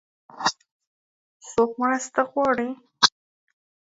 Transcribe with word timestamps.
څوک 1.49 1.71
مرسته 1.81 2.21
غواړي؟ 2.31 2.69